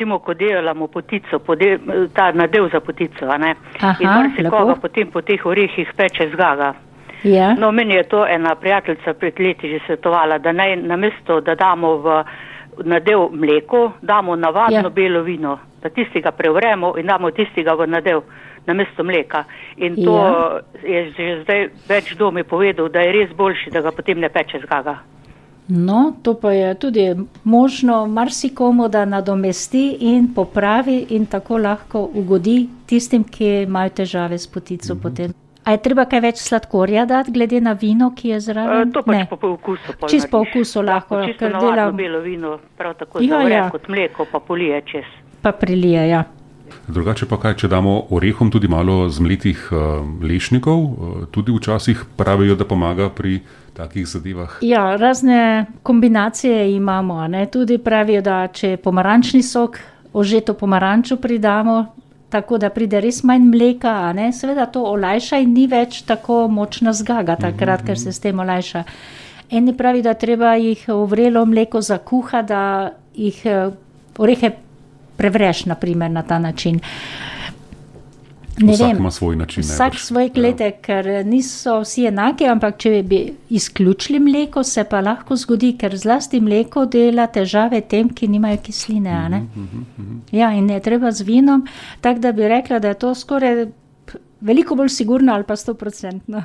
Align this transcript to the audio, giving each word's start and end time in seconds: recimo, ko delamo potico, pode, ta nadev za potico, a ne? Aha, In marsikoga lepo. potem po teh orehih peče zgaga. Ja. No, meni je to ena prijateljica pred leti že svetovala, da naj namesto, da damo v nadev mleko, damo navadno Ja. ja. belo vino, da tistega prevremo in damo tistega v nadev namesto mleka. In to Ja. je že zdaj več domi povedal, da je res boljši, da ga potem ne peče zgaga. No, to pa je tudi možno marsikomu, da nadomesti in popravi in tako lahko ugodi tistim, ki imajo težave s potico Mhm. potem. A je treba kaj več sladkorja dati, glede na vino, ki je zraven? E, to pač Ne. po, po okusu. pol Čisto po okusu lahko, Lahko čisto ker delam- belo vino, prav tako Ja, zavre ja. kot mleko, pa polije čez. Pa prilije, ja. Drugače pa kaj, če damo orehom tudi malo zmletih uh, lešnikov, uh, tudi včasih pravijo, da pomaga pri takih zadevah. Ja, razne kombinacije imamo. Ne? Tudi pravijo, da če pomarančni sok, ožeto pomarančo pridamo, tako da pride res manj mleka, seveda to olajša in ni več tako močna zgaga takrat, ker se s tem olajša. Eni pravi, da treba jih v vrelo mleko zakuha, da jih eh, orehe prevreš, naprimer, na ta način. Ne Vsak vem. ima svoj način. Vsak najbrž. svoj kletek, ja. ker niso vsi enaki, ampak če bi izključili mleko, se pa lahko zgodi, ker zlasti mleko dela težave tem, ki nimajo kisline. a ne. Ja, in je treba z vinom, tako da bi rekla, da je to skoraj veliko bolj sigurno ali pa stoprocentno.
recimo, 0.00 0.18
ko 0.18 0.34
delamo 0.34 0.86
potico, 0.86 1.38
pode, 1.38 1.78
ta 2.14 2.32
nadev 2.32 2.70
za 2.72 2.80
potico, 2.80 3.26
a 3.26 3.36
ne? 3.36 3.54
Aha, 3.80 3.96
In 4.00 4.08
marsikoga 4.08 4.64
lepo. 4.64 4.80
potem 4.80 5.10
po 5.10 5.20
teh 5.20 5.46
orehih 5.46 5.88
peče 5.96 6.30
zgaga. 6.32 6.74
Ja. 7.22 7.54
No, 7.54 7.70
meni 7.70 7.94
je 7.94 8.02
to 8.04 8.26
ena 8.26 8.54
prijateljica 8.54 9.14
pred 9.14 9.38
leti 9.38 9.68
že 9.68 9.78
svetovala, 9.86 10.38
da 10.38 10.52
naj 10.52 10.76
namesto, 10.76 11.40
da 11.40 11.54
damo 11.54 11.96
v 11.96 12.24
nadev 12.84 13.28
mleko, 13.32 13.92
damo 14.02 14.36
navadno 14.36 14.74
Ja. 14.74 14.82
ja. 14.82 14.88
belo 14.88 15.22
vino, 15.22 15.58
da 15.82 15.88
tistega 15.90 16.30
prevremo 16.30 16.96
in 16.96 17.06
damo 17.06 17.30
tistega 17.30 17.74
v 17.74 17.86
nadev 17.86 18.22
namesto 18.66 19.04
mleka. 19.04 19.44
In 19.76 19.96
to 19.96 20.16
Ja. 20.16 20.60
je 20.82 21.10
že 21.10 21.42
zdaj 21.42 21.68
več 21.88 22.14
domi 22.14 22.42
povedal, 22.42 22.88
da 22.88 23.00
je 23.00 23.12
res 23.12 23.30
boljši, 23.32 23.70
da 23.70 23.80
ga 23.80 23.90
potem 23.90 24.18
ne 24.18 24.28
peče 24.28 24.58
zgaga. 24.58 24.98
No, 25.70 25.98
to 26.22 26.34
pa 26.34 26.52
je 26.52 26.74
tudi 26.76 27.14
možno 27.44 28.06
marsikomu, 28.08 28.88
da 28.88 29.04
nadomesti 29.04 29.82
in 30.02 30.34
popravi 30.34 31.06
in 31.10 31.26
tako 31.26 31.58
lahko 31.58 32.10
ugodi 32.14 32.56
tistim, 32.86 33.24
ki 33.24 33.62
imajo 33.62 33.90
težave 33.90 34.34
s 34.34 34.46
potico 34.48 34.94
Mhm. 34.94 35.02
potem. 35.02 35.32
A 35.62 35.72
je 35.72 35.78
treba 35.78 36.04
kaj 36.04 36.20
več 36.20 36.36
sladkorja 36.38 37.06
dati, 37.06 37.30
glede 37.30 37.60
na 37.60 37.72
vino, 37.74 38.12
ki 38.12 38.28
je 38.28 38.40
zraven? 38.40 38.88
E, 38.88 38.92
to 38.92 39.02
pač 39.02 39.14
Ne. 39.14 39.26
po, 39.26 39.36
po 39.36 39.48
okusu. 39.48 39.92
pol 40.00 40.08
Čisto 40.08 40.30
po 40.30 40.38
okusu 40.40 40.82
lahko, 40.82 41.14
Lahko 41.14 41.26
čisto 41.26 41.38
ker 41.40 41.52
delam- 41.54 41.96
belo 41.96 42.20
vino, 42.20 42.58
prav 42.76 42.94
tako 42.94 43.20
Ja, 43.20 43.28
zavre 43.28 43.54
ja. 43.54 43.70
kot 43.70 43.88
mleko, 43.88 44.24
pa 44.24 44.40
polije 44.40 44.82
čez. 44.82 45.04
Pa 45.42 45.52
prilije, 45.52 46.08
ja. 46.08 46.24
Drugače 46.88 47.26
pa 47.26 47.38
kaj, 47.40 47.54
če 47.62 47.68
damo 47.68 47.96
orehom 48.10 48.50
tudi 48.50 48.68
malo 48.68 49.08
zmletih 49.08 49.68
uh, 49.72 50.02
lešnikov, 50.22 50.82
uh, 50.82 51.24
tudi 51.30 51.52
včasih 51.52 52.04
pravijo, 52.16 52.56
da 52.56 52.64
pomaga 52.64 53.08
pri 53.10 53.40
takih 53.76 54.06
zadevah. 54.08 54.58
Ja, 54.60 54.96
razne 54.96 55.66
kombinacije 55.82 56.74
imamo. 56.74 57.26
Ne? 57.28 57.46
Tudi 57.46 57.78
pravijo, 57.78 58.22
da 58.22 58.46
če 58.48 58.76
pomarančni 58.76 59.42
sok, 59.42 59.78
ožeto 60.12 60.54
pomarančo 60.54 61.16
pridamo, 61.16 61.86
tako 62.30 62.58
da 62.58 62.70
pride 62.70 63.00
res 63.00 63.22
manj 63.24 63.48
mleka, 63.50 64.14
seveda 64.32 64.66
to 64.66 64.82
olajša 64.86 65.40
in 65.42 65.54
ni 65.54 65.66
več 65.66 66.02
tako 66.06 66.46
močna 66.48 66.92
zgaga 66.92 67.36
takrat, 67.36 67.84
ker 67.86 67.98
se 67.98 68.12
s 68.12 68.22
tem 68.22 68.38
olajša. 68.38 68.84
Eni 69.50 69.74
pravi, 69.76 70.02
da 70.02 70.14
treba 70.14 70.54
jih 70.54 70.84
v 70.88 71.04
vrelo 71.10 71.44
mleko 71.46 71.80
zakuha, 71.82 72.42
da 72.42 72.62
jih 73.14 73.40
eh, 73.46 73.70
orehe 74.18 74.52
prevreš, 75.20 75.66
naprimer, 75.68 76.10
na 76.10 76.24
ta 76.24 76.38
način. 76.40 76.80
Ne 78.60 78.72
Vsak 78.72 78.86
vem. 78.86 78.96
ima 78.96 79.10
svoj 79.10 79.36
način. 79.36 79.62
Vsak 79.62 79.78
najbrž. 79.78 80.02
svoj 80.02 80.28
kletek, 80.28 80.74
ja. 80.74 80.82
ker 80.82 81.26
niso 81.26 81.78
vsi 81.80 82.06
enaki, 82.10 82.46
ampak 82.46 82.76
če 82.82 83.02
bi 83.02 83.20
izključili 83.56 84.20
mleko, 84.20 84.64
se 84.64 84.84
pa 84.84 85.00
lahko 85.00 85.36
zgodi, 85.36 85.72
ker 85.80 85.96
zlasti 85.96 86.40
mleko 86.40 86.84
dela 86.86 87.26
težave 87.26 87.80
tem, 87.80 88.08
ki 88.08 88.28
nimajo 88.28 88.60
kisline. 88.62 89.10
a 89.10 89.28
ne. 89.28 89.42
Ja, 90.32 90.52
in 90.52 90.70
je 90.70 90.80
treba 90.80 91.12
z 91.12 91.24
vinom, 91.24 91.66
tako 92.00 92.20
da 92.20 92.32
bi 92.32 92.48
rekla, 92.48 92.78
da 92.78 92.88
je 92.88 92.98
to 92.98 93.14
skoraj 93.14 93.66
veliko 94.40 94.74
bolj 94.74 94.88
sigurno 94.88 95.32
ali 95.34 95.44
pa 95.44 95.56
stoprocentno. 95.56 96.44